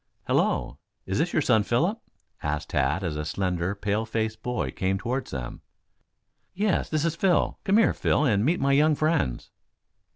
[0.25, 2.01] "Hello, is this your son, Philip?"
[2.41, 5.61] asked Tad, as a slender, pale faced boy came toward them.
[6.55, 7.59] "Yes, this is Phil.
[7.65, 9.51] Come here, Phil and meet my young friends."